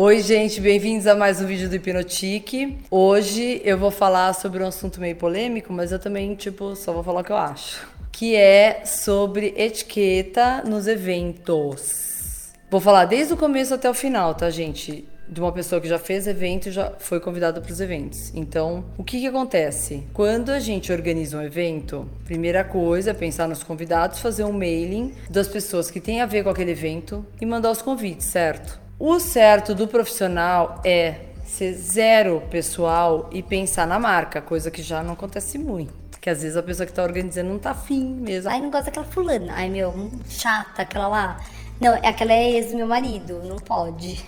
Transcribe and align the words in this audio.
Oi, 0.00 0.20
gente, 0.20 0.60
bem-vindos 0.60 1.08
a 1.08 1.16
mais 1.16 1.40
um 1.40 1.46
vídeo 1.46 1.68
do 1.68 1.74
Hipnotique. 1.74 2.78
Hoje 2.88 3.60
eu 3.64 3.76
vou 3.76 3.90
falar 3.90 4.32
sobre 4.32 4.62
um 4.62 4.68
assunto 4.68 5.00
meio 5.00 5.16
polêmico, 5.16 5.72
mas 5.72 5.90
eu 5.90 5.98
também, 5.98 6.36
tipo, 6.36 6.76
só 6.76 6.92
vou 6.92 7.02
falar 7.02 7.22
o 7.22 7.24
que 7.24 7.32
eu 7.32 7.36
acho. 7.36 7.84
Que 8.12 8.36
é 8.36 8.84
sobre 8.84 9.52
etiqueta 9.56 10.62
nos 10.64 10.86
eventos. 10.86 12.52
Vou 12.70 12.80
falar 12.80 13.06
desde 13.06 13.34
o 13.34 13.36
começo 13.36 13.74
até 13.74 13.90
o 13.90 13.94
final, 13.94 14.36
tá, 14.36 14.48
gente? 14.50 15.04
de 15.28 15.40
uma 15.40 15.52
pessoa 15.52 15.78
que 15.78 15.86
já 15.86 15.98
fez 15.98 16.26
evento 16.26 16.70
e 16.70 16.72
já 16.72 16.92
foi 16.98 17.20
convidada 17.20 17.60
para 17.60 17.70
os 17.70 17.82
eventos. 17.82 18.32
Então, 18.34 18.84
o 18.96 19.04
que, 19.04 19.20
que 19.20 19.26
acontece? 19.26 20.04
Quando 20.14 20.50
a 20.50 20.58
gente 20.58 20.90
organiza 20.90 21.36
um 21.36 21.42
evento, 21.42 22.08
primeira 22.24 22.64
coisa 22.64 23.10
é 23.10 23.14
pensar 23.14 23.46
nos 23.46 23.62
convidados, 23.62 24.20
fazer 24.20 24.44
um 24.44 24.52
mailing 24.52 25.12
das 25.28 25.46
pessoas 25.46 25.90
que 25.90 26.00
têm 26.00 26.22
a 26.22 26.26
ver 26.26 26.44
com 26.44 26.48
aquele 26.48 26.70
evento 26.70 27.26
e 27.38 27.44
mandar 27.44 27.70
os 27.70 27.82
convites, 27.82 28.26
certo? 28.26 28.87
O 29.00 29.20
certo 29.20 29.76
do 29.76 29.86
profissional 29.86 30.80
é 30.84 31.20
ser 31.46 31.72
zero 31.74 32.42
pessoal 32.50 33.30
e 33.32 33.44
pensar 33.44 33.86
na 33.86 33.96
marca, 33.96 34.42
coisa 34.42 34.72
que 34.72 34.82
já 34.82 35.04
não 35.04 35.12
acontece 35.12 35.56
muito. 35.56 35.94
Que 36.20 36.28
às 36.28 36.42
vezes 36.42 36.56
a 36.56 36.62
pessoa 36.64 36.84
que 36.84 36.92
tá 36.92 37.04
organizando 37.04 37.48
não 37.48 37.60
tá 37.60 37.70
afim 37.70 38.04
mesmo. 38.14 38.50
Ai, 38.50 38.60
não 38.60 38.70
gosta 38.70 38.86
daquela 38.86 39.06
fulana. 39.06 39.52
Ai, 39.54 39.68
meu, 39.68 40.10
chata, 40.28 40.82
aquela 40.82 41.06
lá. 41.06 41.40
Não, 41.80 41.94
aquela 41.94 42.32
é 42.32 42.50
ex 42.50 42.74
meu 42.74 42.88
marido, 42.88 43.40
não 43.44 43.56
pode 43.56 44.20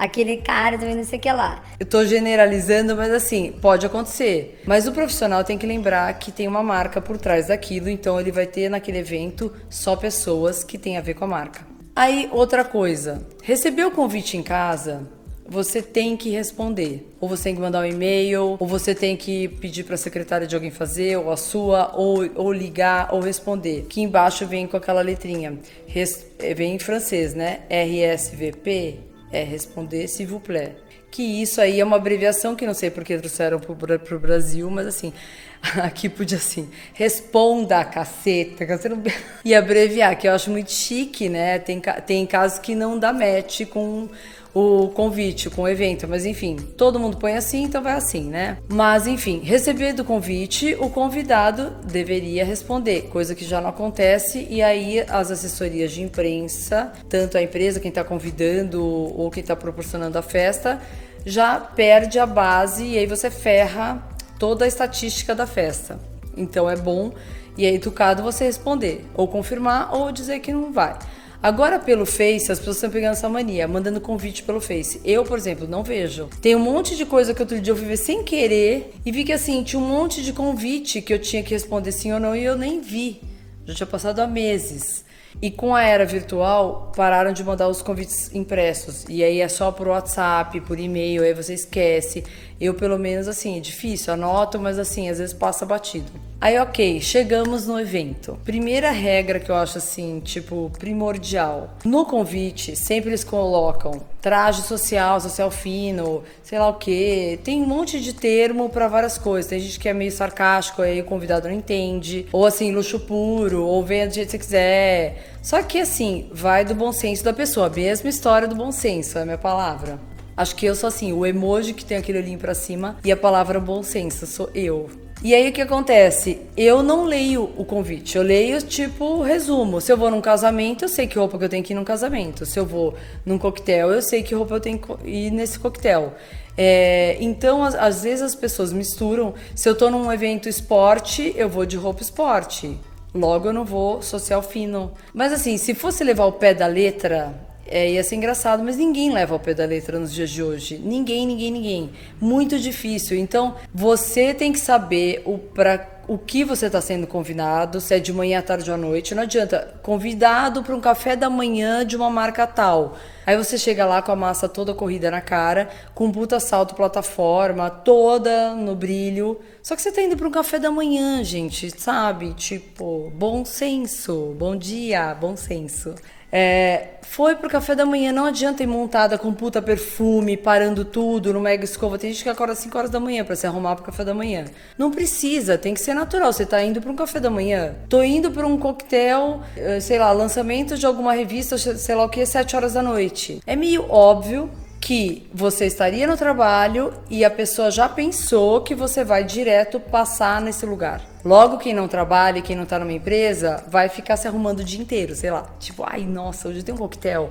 aquele 0.00 0.38
cara 0.38 0.78
também 0.78 0.94
não 0.94 1.04
sei 1.04 1.18
o 1.18 1.22
que 1.22 1.30
lá. 1.30 1.62
Eu 1.78 1.84
tô 1.84 2.04
generalizando, 2.06 2.96
mas 2.96 3.12
assim, 3.12 3.52
pode 3.60 3.84
acontecer. 3.84 4.62
Mas 4.66 4.86
o 4.86 4.92
profissional 4.92 5.44
tem 5.44 5.58
que 5.58 5.66
lembrar 5.66 6.12
que 6.18 6.32
tem 6.32 6.48
uma 6.48 6.62
marca 6.62 7.02
por 7.02 7.18
trás 7.18 7.48
daquilo, 7.48 7.88
então 7.90 8.18
ele 8.18 8.32
vai 8.32 8.46
ter 8.46 8.70
naquele 8.70 8.98
evento 8.98 9.52
só 9.68 9.94
pessoas 9.96 10.64
que 10.64 10.78
têm 10.78 10.96
a 10.96 11.02
ver 11.02 11.14
com 11.14 11.24
a 11.24 11.28
marca. 11.28 11.69
Aí, 12.00 12.30
outra 12.32 12.64
coisa, 12.64 13.26
recebeu 13.42 13.88
o 13.88 13.90
convite 13.90 14.34
em 14.34 14.42
casa, 14.42 15.06
você 15.46 15.82
tem 15.82 16.16
que 16.16 16.30
responder. 16.30 17.14
Ou 17.20 17.28
você 17.28 17.42
tem 17.42 17.54
que 17.54 17.60
mandar 17.60 17.82
um 17.82 17.84
e-mail, 17.84 18.56
ou 18.58 18.66
você 18.66 18.94
tem 18.94 19.14
que 19.14 19.48
pedir 19.48 19.84
para 19.84 19.96
a 19.96 19.98
secretária 19.98 20.46
de 20.46 20.54
alguém 20.54 20.70
fazer, 20.70 21.18
ou 21.18 21.30
a 21.30 21.36
sua, 21.36 21.94
ou, 21.94 22.26
ou 22.36 22.50
ligar, 22.54 23.12
ou 23.12 23.20
responder. 23.20 23.84
Que 23.86 24.00
embaixo 24.00 24.46
vem 24.46 24.66
com 24.66 24.78
aquela 24.78 25.02
letrinha. 25.02 25.58
Res, 25.86 26.26
vem 26.56 26.76
em 26.76 26.78
francês, 26.78 27.34
né? 27.34 27.64
RSVP 27.68 29.00
é 29.30 29.44
responder 29.44 30.08
s'il 30.08 30.26
vous 30.26 30.40
plaît. 30.40 30.76
Que 31.20 31.42
isso 31.42 31.60
aí 31.60 31.78
é 31.78 31.84
uma 31.84 31.96
abreviação 31.96 32.56
que 32.56 32.64
não 32.64 32.72
sei 32.72 32.88
porque 32.88 33.14
trouxeram 33.18 33.60
para 33.60 34.16
o 34.16 34.18
Brasil, 34.18 34.70
mas 34.70 34.86
assim, 34.86 35.12
aqui 35.76 36.08
podia 36.08 36.38
assim, 36.38 36.70
responda 36.94 37.84
caceta, 37.84 38.64
e 39.44 39.54
abreviar, 39.54 40.16
que 40.16 40.26
eu 40.26 40.32
acho 40.32 40.50
muito 40.50 40.72
chique, 40.72 41.28
né? 41.28 41.58
Tem, 41.58 41.78
tem 42.06 42.24
casos 42.24 42.58
que 42.58 42.74
não 42.74 42.98
dá 42.98 43.12
match 43.12 43.66
com 43.66 44.08
o 44.54 44.88
convite, 44.88 45.50
com 45.50 45.60
o 45.62 45.68
evento, 45.68 46.08
mas 46.08 46.24
enfim, 46.24 46.56
todo 46.56 46.98
mundo 46.98 47.18
põe 47.18 47.36
assim, 47.36 47.64
então 47.64 47.82
vai 47.82 47.92
assim, 47.92 48.24
né? 48.30 48.56
Mas 48.66 49.06
enfim, 49.06 49.40
recebido 49.44 50.00
o 50.00 50.04
convite, 50.06 50.74
o 50.80 50.88
convidado 50.88 51.70
deveria 51.84 52.46
responder, 52.46 53.02
coisa 53.10 53.34
que 53.34 53.44
já 53.44 53.60
não 53.60 53.68
acontece, 53.68 54.46
e 54.48 54.62
aí 54.62 55.00
as 55.00 55.30
assessorias 55.30 55.92
de 55.92 56.00
imprensa, 56.00 56.90
tanto 57.10 57.36
a 57.36 57.42
empresa, 57.42 57.78
quem 57.78 57.90
está 57.90 58.02
convidando 58.02 58.82
ou 58.82 59.30
quem 59.30 59.42
está 59.42 59.54
proporcionando 59.54 60.16
a 60.16 60.22
festa, 60.22 60.80
já 61.24 61.58
perde 61.58 62.18
a 62.18 62.26
base 62.26 62.84
e 62.84 62.98
aí 62.98 63.06
você 63.06 63.30
ferra 63.30 64.02
toda 64.38 64.64
a 64.64 64.68
estatística 64.68 65.34
da 65.34 65.46
festa. 65.46 65.98
Então 66.36 66.68
é 66.68 66.76
bom 66.76 67.12
e 67.56 67.66
é 67.66 67.74
educado 67.74 68.22
você 68.22 68.44
responder, 68.44 69.04
ou 69.14 69.28
confirmar 69.28 69.94
ou 69.94 70.10
dizer 70.12 70.40
que 70.40 70.52
não 70.52 70.72
vai. 70.72 70.98
Agora, 71.42 71.78
pelo 71.78 72.04
Face, 72.04 72.52
as 72.52 72.58
pessoas 72.58 72.76
estão 72.76 72.90
pegando 72.90 73.12
essa 73.12 73.28
mania, 73.28 73.66
mandando 73.66 73.98
convite 73.98 74.42
pelo 74.42 74.60
Face. 74.60 75.00
Eu, 75.02 75.24
por 75.24 75.38
exemplo, 75.38 75.66
não 75.66 75.82
vejo. 75.82 76.28
Tem 76.42 76.54
um 76.54 76.58
monte 76.58 76.94
de 76.96 77.06
coisa 77.06 77.32
que 77.32 77.40
outro 77.40 77.58
dia 77.58 77.72
eu 77.72 77.76
ver 77.76 77.96
sem 77.96 78.22
querer 78.22 78.94
e 79.06 79.10
vi 79.10 79.24
que 79.24 79.32
assim, 79.32 79.62
tinha 79.62 79.80
um 79.80 79.86
monte 79.86 80.22
de 80.22 80.34
convite 80.34 81.00
que 81.00 81.14
eu 81.14 81.18
tinha 81.18 81.42
que 81.42 81.54
responder 81.54 81.92
sim 81.92 82.12
ou 82.12 82.20
não 82.20 82.36
e 82.36 82.44
eu 82.44 82.58
nem 82.58 82.82
vi. 82.82 83.22
Já 83.64 83.74
tinha 83.74 83.86
passado 83.86 84.20
há 84.20 84.26
meses. 84.26 85.02
E 85.40 85.50
com 85.50 85.74
a 85.74 85.82
era 85.82 86.04
virtual, 86.04 86.92
pararam 86.96 87.32
de 87.32 87.42
mandar 87.44 87.68
os 87.68 87.82
convites 87.82 88.34
impressos. 88.34 89.04
E 89.08 89.22
aí 89.22 89.40
é 89.40 89.48
só 89.48 89.70
por 89.70 89.88
WhatsApp, 89.88 90.60
por 90.62 90.78
e-mail, 90.78 91.22
aí 91.22 91.34
você 91.34 91.54
esquece. 91.54 92.24
Eu, 92.60 92.74
pelo 92.74 92.98
menos, 92.98 93.28
assim, 93.28 93.56
é 93.56 93.60
difícil, 93.60 94.12
anoto, 94.12 94.58
mas 94.58 94.78
assim, 94.78 95.08
às 95.08 95.18
vezes 95.18 95.34
passa 95.34 95.64
batido. 95.64 96.29
Aí, 96.40 96.58
ok, 96.58 97.02
chegamos 97.02 97.66
no 97.66 97.78
evento. 97.78 98.38
Primeira 98.46 98.90
regra 98.90 99.38
que 99.38 99.50
eu 99.50 99.54
acho 99.54 99.76
assim, 99.76 100.20
tipo, 100.20 100.72
primordial. 100.78 101.76
No 101.84 102.06
convite, 102.06 102.74
sempre 102.74 103.10
eles 103.10 103.22
colocam 103.22 104.00
traje 104.22 104.62
social, 104.62 105.20
social 105.20 105.50
fino, 105.50 106.22
sei 106.42 106.58
lá 106.58 106.68
o 106.68 106.74
que. 106.74 107.38
Tem 107.44 107.60
um 107.60 107.66
monte 107.66 108.00
de 108.00 108.14
termo 108.14 108.70
para 108.70 108.88
várias 108.88 109.18
coisas. 109.18 109.50
Tem 109.50 109.60
gente 109.60 109.78
que 109.78 109.86
é 109.86 109.92
meio 109.92 110.10
sarcástico, 110.10 110.80
aí 110.80 111.02
o 111.02 111.04
convidado 111.04 111.46
não 111.46 111.54
entende. 111.54 112.26
Ou 112.32 112.46
assim, 112.46 112.72
luxo 112.72 112.98
puro, 113.00 113.62
ou 113.62 113.84
venha 113.84 114.08
do 114.08 114.14
jeito 114.14 114.28
que 114.28 114.32
você 114.32 114.38
quiser. 114.38 115.32
Só 115.42 115.62
que 115.62 115.78
assim, 115.78 116.30
vai 116.32 116.64
do 116.64 116.74
bom 116.74 116.90
senso 116.90 117.22
da 117.22 117.34
pessoa. 117.34 117.68
Mesma 117.68 118.08
história 118.08 118.48
do 118.48 118.54
bom 118.54 118.72
senso, 118.72 119.18
é 119.18 119.22
a 119.22 119.24
minha 119.26 119.36
palavra. 119.36 120.00
Acho 120.34 120.56
que 120.56 120.64
eu 120.64 120.74
sou 120.74 120.88
assim, 120.88 121.12
o 121.12 121.26
emoji 121.26 121.74
que 121.74 121.84
tem 121.84 121.98
aquele 121.98 122.16
olhinho 122.16 122.38
pra 122.38 122.54
cima 122.54 122.96
e 123.04 123.12
a 123.12 123.16
palavra 123.16 123.60
bom 123.60 123.82
senso, 123.82 124.26
sou 124.26 124.48
eu. 124.54 124.88
E 125.22 125.34
aí 125.34 125.50
o 125.50 125.52
que 125.52 125.60
acontece? 125.60 126.40
Eu 126.56 126.82
não 126.82 127.04
leio 127.04 127.50
o 127.54 127.62
convite, 127.62 128.16
eu 128.16 128.22
leio 128.22 128.62
tipo 128.62 129.20
resumo. 129.20 129.78
Se 129.78 129.92
eu 129.92 129.96
vou 129.96 130.10
num 130.10 130.20
casamento, 130.20 130.86
eu 130.86 130.88
sei 130.88 131.06
que 131.06 131.18
roupa 131.18 131.36
que 131.36 131.44
eu 131.44 131.48
tenho 131.48 131.62
que 131.62 131.74
ir 131.74 131.76
num 131.76 131.84
casamento. 131.84 132.46
Se 132.46 132.58
eu 132.58 132.64
vou 132.64 132.94
num 133.26 133.36
coquetel, 133.36 133.92
eu 133.92 134.00
sei 134.00 134.22
que 134.22 134.34
roupa 134.34 134.54
eu 134.54 134.60
tenho 134.60 134.78
que 134.78 135.06
ir 135.06 135.30
nesse 135.30 135.58
coquetel. 135.58 136.14
É, 136.56 137.18
então, 137.20 137.62
às, 137.62 137.74
às, 137.74 138.02
vezes 138.02 138.22
as 138.22 138.34
pessoas 138.34 138.72
misturam. 138.72 139.34
Se 139.54 139.68
eu 139.68 139.74
tô 139.74 139.90
num 139.90 140.10
evento 140.10 140.48
esporte, 140.48 141.34
eu 141.36 141.50
vou 141.50 141.66
de 141.66 141.76
roupa 141.76 142.00
esporte. 142.00 142.78
Logo 143.14 143.48
eu 143.48 143.52
não 143.52 143.64
vou 143.64 144.00
social 144.00 144.40
fino. 144.40 144.90
Mas 145.12 145.34
assim, 145.34 145.58
se 145.58 145.74
fosse 145.74 146.02
levar 146.02 146.24
o 146.24 146.32
pé 146.32 146.54
da 146.54 146.66
letra, 146.66 147.34
é, 147.70 147.92
ia 147.92 148.02
ser 148.02 148.16
engraçado, 148.16 148.64
mas 148.64 148.76
ninguém 148.76 149.12
leva 149.12 149.32
ao 149.32 149.38
pé 149.38 149.54
da 149.54 149.64
letra 149.64 149.98
nos 149.98 150.12
dias 150.12 150.28
de 150.28 150.42
hoje. 150.42 150.76
Ninguém, 150.76 151.24
ninguém, 151.24 151.52
ninguém. 151.52 151.90
Muito 152.20 152.58
difícil. 152.58 153.16
Então, 153.16 153.54
você 153.72 154.34
tem 154.34 154.52
que 154.52 154.58
saber 154.58 155.22
o 155.24 155.38
para 155.38 156.00
o 156.08 156.18
que 156.18 156.42
você 156.42 156.66
está 156.66 156.80
sendo 156.80 157.06
convidado, 157.06 157.80
se 157.80 157.94
é 157.94 158.00
de 158.00 158.12
manhã, 158.12 158.40
à 158.40 158.42
tarde 158.42 158.68
ou 158.68 158.74
à 158.74 158.76
noite. 158.76 159.14
Não 159.14 159.22
adianta. 159.22 159.78
Convidado 159.80 160.60
para 160.60 160.74
um 160.74 160.80
café 160.80 161.14
da 161.14 161.30
manhã 161.30 161.86
de 161.86 161.94
uma 161.94 162.10
marca 162.10 162.48
tal. 162.48 162.96
Aí 163.24 163.36
você 163.36 163.56
chega 163.56 163.86
lá 163.86 164.02
com 164.02 164.10
a 164.10 164.16
massa 164.16 164.48
toda 164.48 164.74
corrida 164.74 165.08
na 165.08 165.20
cara, 165.20 165.68
com 165.94 166.06
um 166.06 166.10
puta 166.10 166.40
salto 166.40 166.74
plataforma, 166.74 167.70
toda 167.70 168.56
no 168.56 168.74
brilho. 168.74 169.38
Só 169.62 169.76
que 169.76 169.82
você 169.82 169.92
tá 169.92 170.02
indo 170.02 170.16
para 170.16 170.26
um 170.26 170.32
café 170.32 170.58
da 170.58 170.72
manhã, 170.72 171.22
gente, 171.22 171.70
sabe? 171.80 172.34
Tipo, 172.34 173.12
bom 173.14 173.44
senso. 173.44 174.34
Bom 174.36 174.56
dia, 174.56 175.14
bom 175.14 175.36
senso. 175.36 175.94
É, 176.32 176.88
foi 177.02 177.34
pro 177.34 177.50
café 177.50 177.74
da 177.74 177.84
manhã, 177.84 178.12
não 178.12 178.24
adianta 178.24 178.62
ir 178.62 178.66
montada 178.66 179.18
com 179.18 179.32
puta 179.32 179.60
perfume, 179.60 180.36
parando 180.36 180.84
tudo 180.84 181.32
no 181.32 181.40
mega 181.40 181.64
escova. 181.64 181.98
Tem 181.98 182.12
gente 182.12 182.22
que 182.22 182.28
acorda 182.28 182.52
às 182.52 182.60
5 182.60 182.78
horas 182.78 182.90
da 182.90 183.00
manhã 183.00 183.24
para 183.24 183.34
se 183.34 183.46
arrumar 183.46 183.74
pro 183.74 183.84
café 183.84 184.04
da 184.04 184.14
manhã. 184.14 184.44
Não 184.78 184.90
precisa, 184.90 185.58
tem 185.58 185.74
que 185.74 185.80
ser 185.80 185.94
natural. 185.94 186.32
Você 186.32 186.46
tá 186.46 186.62
indo 186.62 186.80
para 186.80 186.90
um 186.90 186.96
café 186.96 187.18
da 187.18 187.30
manhã. 187.30 187.74
Tô 187.88 188.02
indo 188.02 188.30
para 188.30 188.46
um 188.46 188.56
coquetel, 188.56 189.40
eh, 189.56 189.80
sei 189.80 189.98
lá, 189.98 190.12
lançamento 190.12 190.78
de 190.78 190.86
alguma 190.86 191.12
revista, 191.12 191.58
sei 191.58 191.94
lá 191.94 192.04
o 192.04 192.08
que, 192.08 192.24
7 192.24 192.54
horas 192.54 192.74
da 192.74 192.82
noite. 192.82 193.42
É 193.44 193.56
meio 193.56 193.90
óbvio 193.90 194.48
que 194.80 195.28
você 195.34 195.66
estaria 195.66 196.06
no 196.06 196.16
trabalho 196.16 196.94
e 197.10 197.24
a 197.24 197.30
pessoa 197.30 197.70
já 197.70 197.88
pensou 197.88 198.62
que 198.62 198.74
você 198.74 199.04
vai 199.04 199.24
direto 199.24 199.78
passar 199.78 200.40
nesse 200.40 200.64
lugar. 200.64 201.09
Logo, 201.24 201.58
quem 201.58 201.74
não 201.74 201.86
trabalha 201.86 202.38
e 202.38 202.42
quem 202.42 202.56
não 202.56 202.64
tá 202.64 202.78
numa 202.78 202.92
empresa 202.92 203.62
vai 203.68 203.88
ficar 203.88 204.16
se 204.16 204.26
arrumando 204.26 204.60
o 204.60 204.64
dia 204.64 204.80
inteiro, 204.80 205.14
sei 205.14 205.30
lá. 205.30 205.46
Tipo, 205.58 205.84
ai, 205.86 206.04
nossa, 206.04 206.48
hoje 206.48 206.62
tem 206.62 206.74
um 206.74 206.78
coquetel. 206.78 207.30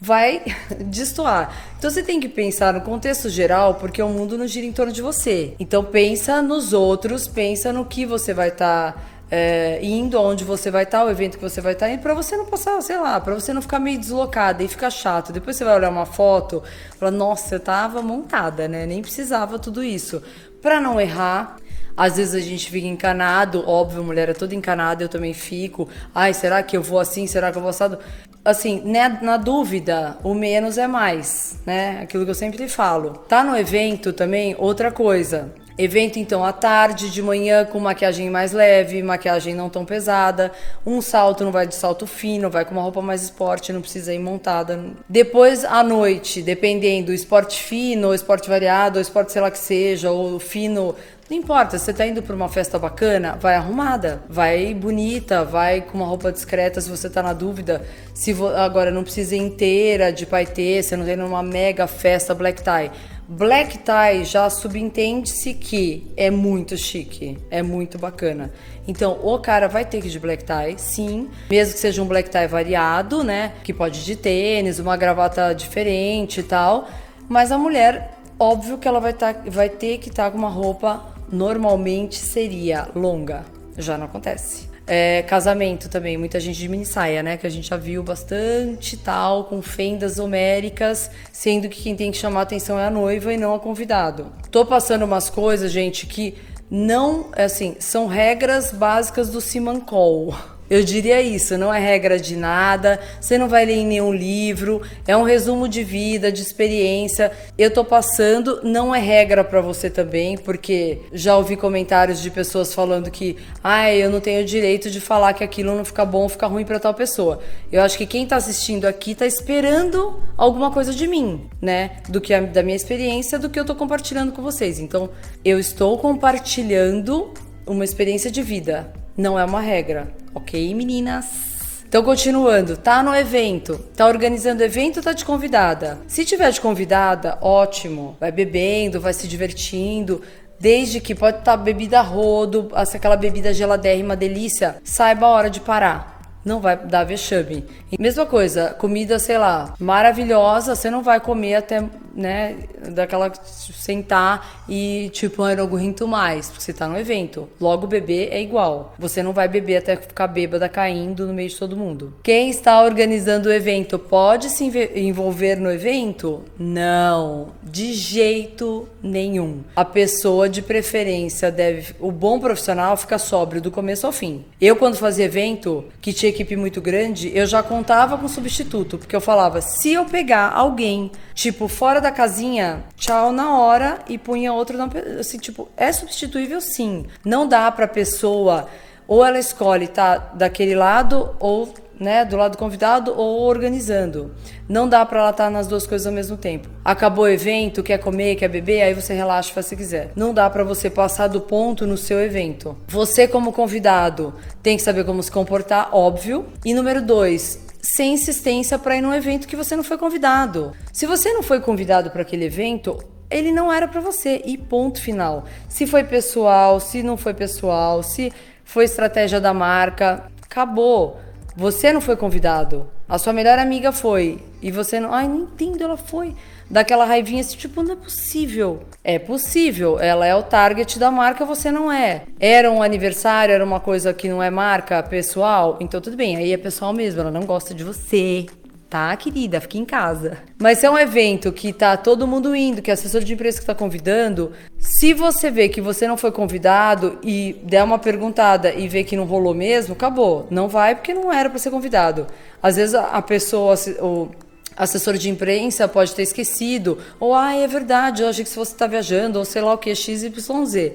Vai 0.00 0.42
destoar. 0.86 1.54
Então 1.78 1.90
você 1.90 2.02
tem 2.02 2.18
que 2.18 2.28
pensar 2.28 2.72
no 2.72 2.80
contexto 2.80 3.28
geral, 3.28 3.74
porque 3.74 4.02
o 4.02 4.08
mundo 4.08 4.36
não 4.36 4.46
gira 4.46 4.66
em 4.66 4.72
torno 4.72 4.92
de 4.92 5.02
você. 5.02 5.54
Então 5.60 5.84
pensa 5.84 6.42
nos 6.42 6.72
outros, 6.72 7.28
pensa 7.28 7.72
no 7.72 7.84
que 7.84 8.04
você 8.04 8.34
vai 8.34 8.48
estar. 8.48 8.92
Tá 8.92 9.20
é, 9.30 9.78
indo 9.82 10.18
aonde 10.18 10.42
você 10.42 10.70
vai 10.70 10.82
estar, 10.82 11.04
o 11.04 11.10
evento 11.10 11.38
que 11.38 11.42
você 11.42 11.60
vai 11.60 11.74
estar 11.74 11.88
indo, 11.88 12.02
para 12.02 12.14
você 12.14 12.36
não 12.36 12.46
passar, 12.46 12.80
sei 12.82 12.98
lá, 12.98 13.20
para 13.20 13.34
você 13.34 13.52
não 13.52 13.62
ficar 13.62 13.78
meio 13.78 13.98
deslocada 13.98 14.62
e 14.62 14.68
ficar 14.68 14.90
chato. 14.90 15.32
Depois 15.32 15.56
você 15.56 15.64
vai 15.64 15.76
olhar 15.76 15.88
uma 15.88 16.06
foto, 16.06 16.62
fala, 16.98 17.12
nossa, 17.12 17.54
eu 17.54 17.60
tava 17.60 18.02
montada, 18.02 18.66
né? 18.66 18.84
Nem 18.86 19.00
precisava 19.00 19.58
tudo 19.58 19.84
isso. 19.84 20.20
Para 20.60 20.80
não 20.80 21.00
errar, 21.00 21.56
às 21.96 22.16
vezes 22.16 22.34
a 22.34 22.40
gente 22.40 22.70
fica 22.70 22.86
encanado, 22.86 23.68
óbvio, 23.68 24.02
mulher 24.02 24.28
é 24.28 24.34
toda 24.34 24.54
encanada, 24.54 25.04
eu 25.04 25.08
também 25.08 25.34
fico. 25.34 25.88
Ai, 26.14 26.32
será 26.34 26.62
que 26.62 26.76
eu 26.76 26.82
vou 26.82 26.98
assim? 26.98 27.26
Será 27.26 27.50
que 27.50 27.58
eu 27.58 27.62
vou 27.62 27.70
assado? 27.70 27.98
Assim, 28.44 28.80
né, 28.84 29.18
na 29.20 29.36
dúvida, 29.36 30.16
o 30.24 30.32
menos 30.32 30.78
é 30.78 30.86
mais, 30.86 31.60
né? 31.66 32.00
Aquilo 32.02 32.24
que 32.24 32.30
eu 32.30 32.34
sempre 32.34 32.66
falo. 32.68 33.12
Tá 33.28 33.44
no 33.44 33.56
evento 33.56 34.12
também, 34.12 34.56
outra 34.58 34.90
coisa 34.90 35.52
Evento 35.82 36.18
então 36.18 36.44
à 36.44 36.52
tarde, 36.52 37.08
de 37.08 37.22
manhã 37.22 37.64
com 37.64 37.80
maquiagem 37.80 38.28
mais 38.28 38.52
leve, 38.52 39.02
maquiagem 39.02 39.54
não 39.54 39.70
tão 39.70 39.82
pesada. 39.82 40.52
Um 40.84 41.00
salto 41.00 41.42
não 41.42 41.50
vai 41.50 41.66
de 41.66 41.74
salto 41.74 42.06
fino, 42.06 42.50
vai 42.50 42.66
com 42.66 42.72
uma 42.72 42.82
roupa 42.82 43.00
mais 43.00 43.22
esporte, 43.22 43.72
não 43.72 43.80
precisa 43.80 44.12
ir 44.12 44.18
montada. 44.18 44.78
Depois 45.08 45.64
à 45.64 45.82
noite, 45.82 46.42
dependendo, 46.42 47.14
esporte 47.14 47.62
fino, 47.62 48.12
esporte 48.12 48.46
variado, 48.46 49.00
esporte 49.00 49.32
sei 49.32 49.40
lá 49.40 49.50
que 49.50 49.58
seja, 49.58 50.10
ou 50.10 50.38
fino, 50.38 50.94
não 51.30 51.36
importa, 51.36 51.78
você 51.78 51.92
tá 51.92 52.04
indo 52.04 52.22
para 52.22 52.34
uma 52.34 52.48
festa 52.48 52.76
bacana, 52.76 53.38
vai 53.40 53.54
arrumada, 53.54 54.22
vai 54.28 54.74
bonita, 54.74 55.44
vai 55.44 55.80
com 55.80 55.96
uma 55.96 56.06
roupa 56.06 56.32
discreta 56.32 56.80
se 56.80 56.90
você 56.90 57.08
tá 57.08 57.22
na 57.22 57.32
dúvida. 57.32 57.82
Se 58.12 58.34
agora 58.56 58.90
não 58.90 59.04
precisa 59.04 59.36
ir 59.36 59.38
inteira 59.38 60.12
de 60.12 60.26
paetê, 60.26 60.82
você 60.82 60.96
não 60.96 61.04
tem 61.04 61.14
numa 61.16 61.42
mega 61.42 61.86
festa 61.86 62.34
black 62.34 62.62
tie 62.62 62.90
Black 63.32 63.78
tie 63.78 64.24
já 64.24 64.50
subentende-se 64.50 65.54
que 65.54 66.12
é 66.16 66.32
muito 66.32 66.76
chique, 66.76 67.38
é 67.48 67.62
muito 67.62 67.96
bacana. 67.96 68.52
Então, 68.88 69.20
o 69.22 69.38
cara 69.38 69.68
vai 69.68 69.84
ter 69.84 70.00
que 70.00 70.08
ir 70.08 70.10
de 70.10 70.18
black 70.18 70.42
tie, 70.42 70.76
sim, 70.76 71.30
mesmo 71.48 71.74
que 71.74 71.78
seja 71.78 72.02
um 72.02 72.06
black 72.06 72.28
tie 72.28 72.48
variado, 72.48 73.22
né? 73.22 73.52
Que 73.62 73.72
pode 73.72 74.00
ir 74.00 74.02
de 74.02 74.16
tênis, 74.16 74.80
uma 74.80 74.96
gravata 74.96 75.54
diferente 75.54 76.40
e 76.40 76.42
tal. 76.42 76.88
Mas 77.28 77.52
a 77.52 77.56
mulher, 77.56 78.18
óbvio 78.36 78.78
que 78.78 78.88
ela 78.88 78.98
vai, 78.98 79.12
tá, 79.12 79.32
vai 79.46 79.68
ter 79.68 79.98
que 79.98 80.08
estar 80.08 80.24
tá 80.24 80.30
com 80.32 80.36
uma 80.36 80.50
roupa 80.50 81.19
normalmente 81.30 82.16
seria 82.16 82.88
longa. 82.94 83.44
Já 83.76 83.96
não 83.96 84.06
acontece. 84.06 84.68
É, 84.86 85.22
casamento 85.22 85.88
também, 85.88 86.16
muita 86.16 86.40
gente 86.40 86.58
de 86.58 86.68
mini 86.68 86.84
saia, 86.84 87.22
né? 87.22 87.36
Que 87.36 87.46
a 87.46 87.50
gente 87.50 87.68
já 87.68 87.76
viu 87.76 88.02
bastante 88.02 88.96
tal, 88.96 89.44
com 89.44 89.62
fendas 89.62 90.18
homéricas, 90.18 91.10
sendo 91.32 91.68
que 91.68 91.80
quem 91.80 91.94
tem 91.94 92.10
que 92.10 92.18
chamar 92.18 92.42
atenção 92.42 92.78
é 92.78 92.86
a 92.86 92.90
noiva 92.90 93.32
e 93.32 93.36
não 93.36 93.54
a 93.54 93.60
convidado. 93.60 94.32
Tô 94.50 94.66
passando 94.66 95.04
umas 95.04 95.30
coisas, 95.30 95.70
gente, 95.70 96.06
que 96.06 96.34
não, 96.68 97.30
assim, 97.36 97.76
são 97.78 98.08
regras 98.08 98.72
básicas 98.72 99.30
do 99.30 99.40
Simancol. 99.40 100.34
Eu 100.70 100.84
diria 100.84 101.20
isso, 101.20 101.58
não 101.58 101.74
é 101.74 101.80
regra 101.80 102.16
de 102.16 102.36
nada, 102.36 103.00
você 103.20 103.36
não 103.36 103.48
vai 103.48 103.66
ler 103.66 103.74
em 103.74 103.86
nenhum 103.86 104.12
livro, 104.12 104.80
é 105.04 105.16
um 105.16 105.24
resumo 105.24 105.68
de 105.68 105.82
vida, 105.82 106.30
de 106.30 106.40
experiência. 106.40 107.32
Eu 107.58 107.72
tô 107.72 107.84
passando, 107.84 108.60
não 108.62 108.94
é 108.94 109.00
regra 109.00 109.42
para 109.42 109.60
você 109.60 109.90
também, 109.90 110.38
porque 110.38 111.00
já 111.12 111.36
ouvi 111.36 111.56
comentários 111.56 112.22
de 112.22 112.30
pessoas 112.30 112.72
falando 112.72 113.10
que, 113.10 113.36
ah, 113.64 113.92
eu 113.92 114.08
não 114.08 114.20
tenho 114.20 114.44
direito 114.44 114.88
de 114.88 115.00
falar 115.00 115.32
que 115.32 115.42
aquilo 115.42 115.74
não 115.74 115.84
fica 115.84 116.04
bom 116.04 116.28
fica 116.28 116.46
ruim 116.46 116.64
para 116.64 116.78
tal 116.78 116.94
pessoa. 116.94 117.40
Eu 117.72 117.82
acho 117.82 117.98
que 117.98 118.06
quem 118.06 118.24
tá 118.24 118.36
assistindo 118.36 118.84
aqui 118.84 119.12
tá 119.16 119.26
esperando 119.26 120.20
alguma 120.36 120.70
coisa 120.70 120.94
de 120.94 121.08
mim, 121.08 121.50
né? 121.60 121.96
Do 122.08 122.20
que 122.20 122.32
a, 122.32 122.40
da 122.40 122.62
minha 122.62 122.76
experiência, 122.76 123.40
do 123.40 123.50
que 123.50 123.58
eu 123.58 123.64
tô 123.64 123.74
compartilhando 123.74 124.30
com 124.30 124.40
vocês. 124.40 124.78
Então, 124.78 125.10
eu 125.44 125.58
estou 125.58 125.98
compartilhando 125.98 127.34
uma 127.66 127.84
experiência 127.84 128.30
de 128.30 128.40
vida, 128.40 128.92
não 129.16 129.36
é 129.36 129.44
uma 129.44 129.60
regra. 129.60 130.19
Ok, 130.34 130.74
meninas? 130.74 131.50
Então, 131.88 132.04
continuando, 132.04 132.76
tá 132.76 133.02
no 133.02 133.12
evento, 133.12 133.76
tá 133.96 134.06
organizando 134.06 134.62
evento, 134.62 135.02
tá 135.02 135.12
de 135.12 135.24
convidada. 135.24 135.98
Se 136.06 136.24
tiver 136.24 136.52
de 136.52 136.60
convidada, 136.60 137.36
ótimo, 137.40 138.16
vai 138.20 138.30
bebendo, 138.30 139.00
vai 139.00 139.12
se 139.12 139.26
divertindo, 139.26 140.22
desde 140.58 141.00
que 141.00 141.16
pode 141.16 141.38
estar 141.38 141.56
tá 141.56 141.62
bebida 141.62 142.00
rodo, 142.00 142.68
aquela 142.72 143.16
bebida 143.16 143.52
geladérrima 143.52 144.14
delícia, 144.14 144.76
saiba 144.84 145.26
a 145.26 145.30
hora 145.30 145.50
de 145.50 145.58
parar 145.58 146.19
não 146.44 146.60
vai 146.60 146.76
dar 146.76 147.04
vexame. 147.04 147.64
E 147.90 148.00
mesma 148.00 148.26
coisa, 148.26 148.70
comida, 148.78 149.18
sei 149.18 149.38
lá, 149.38 149.74
maravilhosa, 149.78 150.74
você 150.74 150.90
não 150.90 151.02
vai 151.02 151.20
comer 151.20 151.56
até, 151.56 151.82
né, 152.14 152.56
daquela 152.88 153.32
sentar 153.34 154.64
e 154.68 155.10
tipo, 155.12 155.42
ah, 155.42 155.54
não 155.54 155.64
aguento 155.64 156.06
mais, 156.06 156.48
porque 156.48 156.62
você 156.62 156.72
tá 156.72 156.88
no 156.88 156.98
evento. 156.98 157.48
Logo 157.60 157.86
beber 157.86 158.28
é 158.32 158.40
igual. 158.40 158.94
Você 158.98 159.22
não 159.22 159.32
vai 159.32 159.48
beber 159.48 159.76
até 159.76 159.96
ficar 159.96 160.26
bêbada 160.26 160.68
caindo 160.68 161.26
no 161.26 161.34
meio 161.34 161.48
de 161.48 161.56
todo 161.56 161.76
mundo. 161.76 162.14
Quem 162.22 162.50
está 162.50 162.82
organizando 162.82 163.48
o 163.48 163.52
evento 163.52 163.98
pode 163.98 164.48
se 164.50 164.64
envolver 164.94 165.56
no 165.56 165.70
evento? 165.70 166.42
Não, 166.58 167.48
de 167.62 167.92
jeito 167.92 168.88
nenhum. 169.02 169.62
A 169.74 169.84
pessoa 169.84 170.48
de 170.48 170.62
preferência 170.62 171.50
deve, 171.50 171.94
o 172.00 172.10
bom 172.10 172.38
profissional 172.38 172.96
fica 172.96 173.18
sóbrio 173.18 173.60
do 173.60 173.70
começo 173.70 174.06
ao 174.06 174.12
fim. 174.12 174.44
Eu 174.60 174.76
quando 174.76 174.96
fazia 174.96 175.24
evento 175.24 175.84
que 176.00 176.12
tinha 176.12 176.29
equipe 176.30 176.56
muito 176.56 176.80
grande, 176.80 177.30
eu 177.34 177.46
já 177.46 177.62
contava 177.62 178.16
com 178.16 178.26
substituto, 178.26 178.98
porque 178.98 179.14
eu 179.14 179.20
falava, 179.20 179.60
se 179.60 179.92
eu 179.92 180.04
pegar 180.04 180.52
alguém, 180.52 181.12
tipo, 181.34 181.68
fora 181.68 182.00
da 182.00 182.10
casinha, 182.10 182.84
tchau 182.96 183.32
na 183.32 183.58
hora 183.58 183.98
e 184.08 184.16
punha 184.16 184.52
outro 184.52 184.78
na, 184.78 184.88
assim, 185.18 185.38
tipo, 185.38 185.68
é 185.76 185.92
substituível 185.92 186.60
sim. 186.60 187.06
Não 187.24 187.46
dá 187.46 187.70
pra 187.70 187.86
pessoa 187.86 188.68
ou 189.10 189.26
ela 189.26 189.40
escolhe 189.40 189.86
estar 189.86 190.20
tá 190.20 190.34
daquele 190.36 190.76
lado 190.76 191.34
ou 191.40 191.74
né, 191.98 192.24
do 192.24 192.36
lado 192.36 192.52
do 192.52 192.58
convidado 192.58 193.12
ou 193.14 193.40
organizando. 193.40 194.32
Não 194.68 194.88
dá 194.88 195.04
para 195.04 195.18
ela 195.18 195.30
estar 195.30 195.44
tá 195.46 195.50
nas 195.50 195.66
duas 195.66 195.84
coisas 195.84 196.06
ao 196.06 196.12
mesmo 196.12 196.36
tempo. 196.36 196.68
Acabou 196.84 197.24
o 197.24 197.28
evento, 197.28 197.82
quer 197.82 197.98
comer, 197.98 198.36
quer 198.36 198.46
beber, 198.46 198.82
aí 198.82 198.94
você 198.94 199.12
relaxa, 199.12 199.52
faz 199.52 199.66
se 199.66 199.76
quiser. 199.76 200.12
Não 200.14 200.32
dá 200.32 200.48
para 200.48 200.62
você 200.62 200.88
passar 200.88 201.26
do 201.26 201.40
ponto 201.40 201.88
no 201.88 201.96
seu 201.96 202.20
evento. 202.20 202.78
Você 202.86 203.26
como 203.26 203.52
convidado 203.52 204.32
tem 204.62 204.76
que 204.76 204.82
saber 204.82 205.04
como 205.04 205.22
se 205.24 205.30
comportar, 205.30 205.90
óbvio. 205.92 206.46
E 206.64 206.72
número 206.72 207.02
dois, 207.02 207.58
sem 207.82 208.14
insistência 208.14 208.78
para 208.78 208.96
ir 208.96 209.00
num 209.00 209.12
evento 209.12 209.48
que 209.48 209.56
você 209.56 209.74
não 209.74 209.82
foi 209.82 209.98
convidado. 209.98 210.72
Se 210.92 211.04
você 211.04 211.32
não 211.32 211.42
foi 211.42 211.60
convidado 211.60 212.10
para 212.12 212.22
aquele 212.22 212.44
evento, 212.44 212.96
ele 213.30 213.52
não 213.52 213.72
era 213.72 213.86
para 213.86 214.00
você 214.00 214.40
e 214.44 214.56
ponto 214.56 215.00
final. 215.00 215.44
Se 215.68 215.86
foi 215.86 216.04
pessoal, 216.04 216.80
se 216.80 217.02
não 217.02 217.16
foi 217.16 217.32
pessoal, 217.32 218.02
se 218.02 218.32
foi 218.64 218.84
estratégia 218.84 219.40
da 219.40 219.52
marca, 219.52 220.24
acabou. 220.42 221.20
Você 221.56 221.92
não 221.92 222.00
foi 222.00 222.16
convidado. 222.16 222.88
A 223.08 223.18
sua 223.18 223.32
melhor 223.32 223.58
amiga 223.58 223.90
foi. 223.90 224.38
E 224.62 224.70
você 224.70 225.00
não. 225.00 225.12
Ai, 225.12 225.26
não 225.26 225.40
entendo, 225.40 225.82
ela 225.82 225.96
foi. 225.96 226.34
Daquela 226.70 227.04
raivinha 227.04 227.40
assim, 227.40 227.56
tipo, 227.56 227.82
não 227.82 227.94
é 227.94 227.96
possível. 227.96 228.82
É 229.02 229.18
possível. 229.18 229.98
Ela 229.98 230.26
é 230.26 230.34
o 230.34 230.42
target 230.44 230.98
da 230.98 231.10
marca, 231.10 231.44
você 231.44 231.72
não 231.72 231.90
é. 231.90 232.22
Era 232.38 232.70
um 232.70 232.80
aniversário, 232.82 233.52
era 233.52 233.64
uma 233.64 233.80
coisa 233.80 234.14
que 234.14 234.28
não 234.28 234.40
é 234.40 234.48
marca 234.50 235.02
pessoal. 235.02 235.76
Então 235.80 236.00
tudo 236.00 236.16
bem, 236.16 236.36
aí 236.36 236.52
é 236.52 236.56
pessoal 236.56 236.92
mesmo, 236.92 237.20
ela 237.20 237.30
não 237.32 237.42
gosta 237.42 237.74
de 237.74 237.82
você 237.82 238.46
tá, 238.90 239.16
querida, 239.16 239.60
fique 239.60 239.78
em 239.78 239.84
casa. 239.84 240.38
Mas 240.58 240.78
se 240.78 240.86
é 240.86 240.90
um 240.90 240.98
evento 240.98 241.52
que 241.52 241.72
tá 241.72 241.96
todo 241.96 242.26
mundo 242.26 242.54
indo, 242.56 242.82
que 242.82 242.90
é 242.90 242.94
assessor 242.94 243.22
de 243.22 243.32
imprensa 243.32 243.60
que 243.60 243.66
tá 243.66 243.74
convidando, 243.74 244.52
se 244.78 245.14
você 245.14 245.48
vê 245.48 245.68
que 245.68 245.80
você 245.80 246.08
não 246.08 246.16
foi 246.16 246.32
convidado 246.32 247.16
e 247.22 247.56
der 247.62 247.84
uma 247.84 248.00
perguntada 248.00 248.74
e 248.74 248.88
vê 248.88 249.04
que 249.04 249.16
não 249.16 249.24
rolou 249.24 249.54
mesmo, 249.54 249.94
acabou. 249.94 250.48
Não 250.50 250.68
vai 250.68 250.96
porque 250.96 251.14
não 251.14 251.32
era 251.32 251.48
para 251.48 251.58
ser 251.60 251.70
convidado. 251.70 252.26
Às 252.60 252.74
vezes 252.74 252.96
a 252.96 253.22
pessoa, 253.22 253.76
o 254.00 254.28
assessor 254.76 255.16
de 255.16 255.30
imprensa 255.30 255.86
pode 255.86 256.12
ter 256.12 256.22
esquecido, 256.22 256.98
ou 257.20 257.32
ah, 257.32 257.54
é 257.54 257.68
verdade, 257.68 258.22
eu 258.22 258.28
achei 258.28 258.44
que 258.44 258.50
você 258.50 258.74
tá 258.74 258.88
viajando, 258.88 259.38
ou 259.38 259.44
sei 259.44 259.62
lá 259.62 259.72
o 259.72 259.78
que, 259.78 259.94
XYZ. 259.94 260.92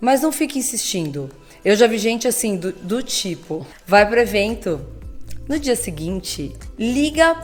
Mas 0.00 0.20
não 0.20 0.32
fique 0.32 0.58
insistindo. 0.58 1.30
Eu 1.64 1.76
já 1.76 1.86
vi 1.86 1.98
gente 1.98 2.26
assim, 2.26 2.56
do, 2.56 2.72
do 2.72 3.02
tipo, 3.02 3.64
vai 3.86 4.04
pro 4.08 4.18
evento, 4.18 4.80
no 5.50 5.58
dia 5.58 5.74
seguinte, 5.74 6.54
liga 6.78 7.34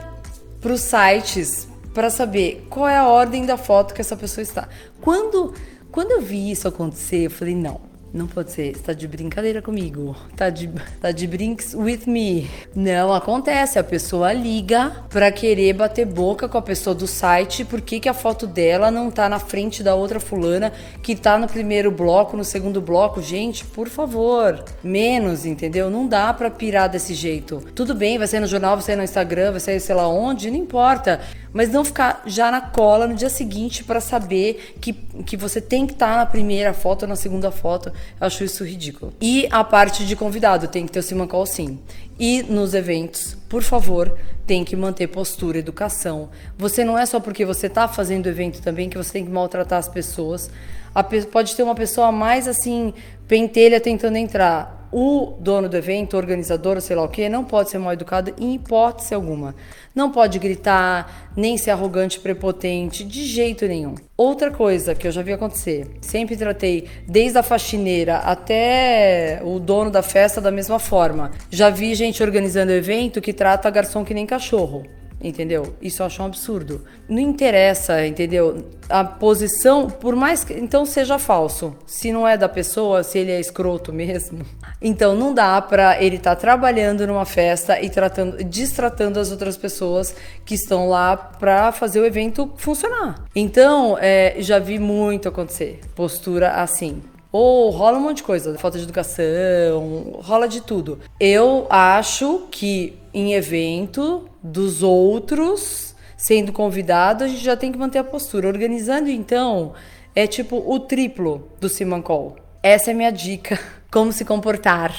para 0.61 0.71
os 0.71 0.79
sites 0.79 1.67
para 1.93 2.09
saber 2.09 2.65
qual 2.69 2.87
é 2.87 2.95
a 2.95 3.05
ordem 3.05 3.45
da 3.45 3.57
foto 3.57 3.93
que 3.93 3.99
essa 3.99 4.15
pessoa 4.15 4.41
está. 4.41 4.69
Quando, 5.01 5.53
quando 5.91 6.11
eu 6.11 6.21
vi 6.21 6.49
isso 6.49 6.69
acontecer, 6.69 7.25
eu 7.25 7.29
falei: 7.29 7.53
não, 7.53 7.81
não 8.13 8.27
pode 8.27 8.51
ser, 8.51 8.71
está 8.71 8.93
de 8.93 9.07
brincadeira 9.07 9.61
comigo. 9.61 10.15
Tá 10.35 10.49
de, 10.49 10.69
tá 10.99 11.11
de 11.11 11.27
brinks 11.27 11.73
with 11.73 12.01
me. 12.07 12.49
Não 12.75 13.13
acontece, 13.13 13.77
a 13.77 13.83
pessoa 13.83 14.31
liga 14.33 15.05
para 15.09 15.31
querer 15.31 15.73
bater 15.73 16.05
boca 16.05 16.47
com 16.47 16.57
a 16.57 16.61
pessoa 16.61 16.95
do 16.95 17.07
site, 17.07 17.65
por 17.65 17.81
que, 17.81 18.07
a 18.07 18.13
foto 18.13 18.47
dela 18.47 18.89
não 18.89 19.11
tá 19.11 19.27
na 19.27 19.39
frente 19.39 19.83
da 19.83 19.93
outra 19.93 20.19
fulana 20.19 20.71
que 21.03 21.15
tá 21.15 21.37
no 21.37 21.47
primeiro 21.47 21.91
bloco, 21.91 22.37
no 22.37 22.43
segundo 22.43 22.81
bloco. 22.81 23.21
Gente, 23.21 23.65
por 23.65 23.89
favor, 23.89 24.63
menos, 24.83 25.45
entendeu? 25.45 25.89
Não 25.89 26.07
dá 26.07 26.33
para 26.33 26.49
pirar 26.49 26.89
desse 26.89 27.13
jeito. 27.13 27.61
Tudo 27.75 27.93
bem, 27.93 28.17
vai 28.17 28.27
ser 28.27 28.39
no 28.39 28.47
jornal, 28.47 28.75
vai 28.75 28.83
ser 28.83 28.95
no 28.95 29.03
Instagram, 29.03 29.51
vai 29.51 29.59
ser 29.59 29.79
sei 29.79 29.95
lá 29.95 30.07
onde, 30.07 30.49
não 30.49 30.57
importa 30.57 31.19
mas 31.57 31.71
não 31.71 31.83
ficar 31.83 32.21
já 32.27 32.51
na 32.51 32.61
cola 32.61 33.07
no 33.07 33.15
dia 33.15 33.29
seguinte 33.29 33.83
para 33.83 33.99
saber 33.99 34.75
que, 34.79 34.93
que 34.93 35.35
você 35.35 35.59
tem 35.59 35.87
que 35.87 35.93
estar 35.93 36.11
tá 36.11 36.17
na 36.17 36.25
primeira 36.27 36.71
foto 36.71 37.01
ou 37.01 37.07
na 37.07 37.15
segunda 37.15 37.49
foto. 37.49 37.91
Eu 38.19 38.27
acho 38.27 38.43
isso 38.43 38.63
ridículo. 38.63 39.13
E 39.21 39.47
a 39.51 39.63
parte 39.63 40.05
de 40.05 40.15
convidado, 40.15 40.67
tem 40.67 40.85
que 40.85 40.91
ter 40.91 40.99
o 40.99 41.03
Simon 41.03 41.27
Call 41.27 41.45
sim. 41.45 41.79
E 42.19 42.43
nos 42.43 42.73
eventos, 42.73 43.37
por 43.47 43.61
favor, 43.61 44.17
tem 44.45 44.63
que 44.63 44.75
manter 44.75 45.07
postura, 45.07 45.57
educação. 45.57 46.29
Você 46.57 46.83
não 46.83 46.97
é 46.97 47.05
só 47.05 47.19
porque 47.19 47.45
você 47.45 47.67
está 47.67 47.87
fazendo 47.87 48.27
evento 48.27 48.61
também 48.61 48.89
que 48.89 48.97
você 48.97 49.13
tem 49.13 49.25
que 49.25 49.31
maltratar 49.31 49.79
as 49.79 49.87
pessoas. 49.87 50.49
A, 50.95 51.03
pode 51.03 51.55
ter 51.55 51.63
uma 51.63 51.75
pessoa 51.75 52.11
mais 52.11 52.47
assim, 52.47 52.93
pentelha 53.27 53.79
tentando 53.79 54.17
entrar 54.17 54.76
O 54.91 55.35
dono 55.39 55.67
do 55.67 55.75
evento, 55.75 56.15
organizador, 56.15 56.79
sei 56.79 56.95
lá 56.95 57.03
o 57.03 57.09
que, 57.09 57.27
não 57.27 57.43
pode 57.43 57.69
ser 57.69 57.77
mal 57.77 57.93
educado 57.93 58.33
em 58.39 58.55
hipótese 58.55 59.13
alguma. 59.13 59.53
Não 59.93 60.11
pode 60.11 60.39
gritar, 60.39 61.31
nem 61.35 61.57
ser 61.57 61.71
arrogante, 61.71 62.19
prepotente, 62.19 63.03
de 63.03 63.25
jeito 63.25 63.67
nenhum. 63.67 63.95
Outra 64.15 64.49
coisa 64.49 64.95
que 64.95 65.07
eu 65.07 65.11
já 65.11 65.21
vi 65.21 65.33
acontecer, 65.33 65.87
sempre 66.01 66.37
tratei 66.37 66.87
desde 67.07 67.37
a 67.37 67.43
faxineira 67.43 68.17
até 68.17 69.41
o 69.43 69.59
dono 69.59 69.91
da 69.91 70.01
festa 70.01 70.39
da 70.39 70.51
mesma 70.51 70.79
forma. 70.79 71.31
Já 71.51 71.69
vi 71.69 71.93
gente 71.93 72.23
organizando 72.23 72.71
evento 72.71 73.21
que 73.21 73.33
trata 73.33 73.69
garçom 73.69 74.05
que 74.05 74.13
nem 74.13 74.25
cachorro 74.25 74.85
entendeu? 75.21 75.75
Isso 75.81 76.01
eu 76.01 76.05
acho 76.05 76.21
um 76.21 76.25
absurdo. 76.25 76.85
Não 77.07 77.19
interessa, 77.19 78.05
entendeu? 78.05 78.65
A 78.89 79.03
posição, 79.03 79.89
por 79.89 80.15
mais 80.15 80.43
que 80.43 80.53
então 80.53 80.85
seja 80.85 81.17
falso. 81.17 81.75
Se 81.85 82.11
não 82.11 82.27
é 82.27 82.37
da 82.37 82.47
pessoa, 82.47 83.03
se 83.03 83.17
ele 83.19 83.31
é 83.31 83.39
escroto 83.39 83.91
mesmo, 83.91 84.45
então 84.81 85.15
não 85.15 85.33
dá 85.33 85.61
para 85.61 86.01
ele 86.01 86.17
estar 86.17 86.35
tá 86.35 86.41
trabalhando 86.41 87.05
numa 87.07 87.25
festa 87.25 87.81
e 87.81 87.89
tratando, 87.89 88.43
distratando 88.43 89.19
as 89.19 89.31
outras 89.31 89.57
pessoas 89.57 90.15
que 90.45 90.55
estão 90.55 90.87
lá 90.87 91.17
para 91.17 91.71
fazer 91.71 91.99
o 91.99 92.05
evento 92.05 92.51
funcionar. 92.57 93.25
Então, 93.35 93.97
é, 93.99 94.35
já 94.39 94.59
vi 94.59 94.79
muito 94.79 95.27
acontecer 95.27 95.79
postura 95.95 96.51
assim. 96.51 97.01
Ou 97.39 97.69
rola 97.69 97.99
um 97.99 98.01
monte 98.01 98.17
de 98.17 98.23
coisa, 98.23 98.57
falta 98.57 98.79
de 98.79 98.83
educação, 98.83 100.15
rola 100.23 100.47
de 100.47 100.59
tudo. 100.59 100.97
Eu 101.19 101.67
acho 101.69 102.47
que 102.49 102.97
em 103.13 103.35
evento 103.35 104.27
dos 104.41 104.81
outros, 104.81 105.95
sendo 106.17 106.51
convidado, 106.51 107.23
a 107.23 107.27
gente 107.27 107.43
já 107.43 107.55
tem 107.55 107.71
que 107.71 107.77
manter 107.77 107.99
a 107.99 108.03
postura. 108.03 108.47
Organizando, 108.47 109.07
então, 109.07 109.73
é 110.15 110.25
tipo 110.25 110.63
o 110.65 110.79
triplo 110.79 111.47
do 111.61 111.69
Simancol. 111.69 112.37
Essa 112.63 112.89
é 112.89 112.93
a 112.95 112.97
minha 112.97 113.11
dica. 113.11 113.59
Como 113.91 114.11
se 114.11 114.25
comportar. 114.25 114.95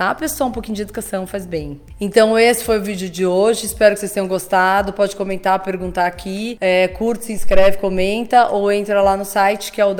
Tá, 0.00 0.14
pessoal? 0.14 0.48
Um 0.48 0.52
pouquinho 0.52 0.76
de 0.76 0.80
educação 0.80 1.26
faz 1.26 1.44
bem. 1.44 1.78
Então, 2.00 2.38
esse 2.38 2.64
foi 2.64 2.78
o 2.78 2.82
vídeo 2.82 3.10
de 3.10 3.26
hoje. 3.26 3.66
Espero 3.66 3.94
que 3.94 4.00
vocês 4.00 4.12
tenham 4.12 4.26
gostado. 4.26 4.94
Pode 4.94 5.14
comentar, 5.14 5.58
perguntar 5.58 6.06
aqui. 6.06 6.56
É, 6.58 6.88
curte, 6.88 7.26
se 7.26 7.32
inscreve, 7.34 7.76
comenta 7.76 8.46
ou 8.48 8.72
entra 8.72 9.02
lá 9.02 9.14
no 9.14 9.26
site 9.26 9.70
que 9.70 9.78
é 9.78 9.84
o 9.84 9.92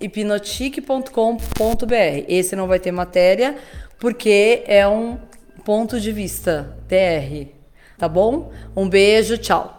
www.hipnotique.com.br. 0.00 2.24
Esse 2.28 2.56
não 2.56 2.66
vai 2.66 2.78
ter 2.78 2.92
matéria 2.92 3.56
porque 3.98 4.62
é 4.66 4.86
um 4.86 5.18
ponto 5.64 6.00
de 6.00 6.12
vista 6.12 6.76
TR. 6.88 7.48
Tá 7.96 8.08
bom? 8.08 8.52
Um 8.76 8.88
beijo, 8.88 9.38
tchau. 9.38 9.78